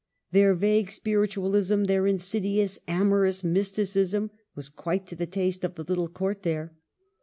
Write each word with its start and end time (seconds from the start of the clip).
Their 0.31 0.55
vague 0.55 0.91
spiritualism, 0.91 1.83
their 1.83 2.07
insid 2.07 2.43
ious, 2.43 2.79
amorous 2.87 3.43
mysticism, 3.43 4.31
was 4.55 4.67
quite 4.67 5.05
to 5.09 5.15
the 5.15 5.27
taste 5.27 5.63
of 5.63 5.75
the 5.75 5.83
little 5.83 6.09
Court 6.09 6.41
there. 6.41 6.73